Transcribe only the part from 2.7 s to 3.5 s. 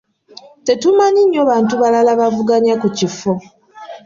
ku kifo.